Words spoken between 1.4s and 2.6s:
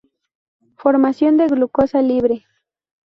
glucosa libre.